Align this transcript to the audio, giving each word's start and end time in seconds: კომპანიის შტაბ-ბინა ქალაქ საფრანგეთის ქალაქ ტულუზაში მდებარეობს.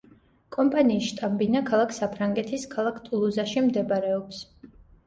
კომპანიის 0.55 1.09
შტაბ-ბინა 1.09 1.61
ქალაქ 1.69 1.95
საფრანგეთის 1.99 2.67
ქალაქ 2.75 3.01
ტულუზაში 3.11 3.67
მდებარეობს. 3.71 4.47